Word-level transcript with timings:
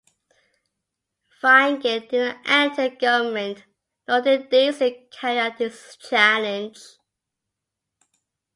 Fine 1.39 1.79
Gael 1.81 1.99
did 1.99 2.11
not 2.35 2.39
enter 2.49 2.89
government, 2.89 3.65
nor 4.07 4.19
did 4.21 4.49
Deasy 4.49 5.07
carry 5.11 5.37
out 5.37 5.59
his 5.59 5.95
challenge. 5.95 6.79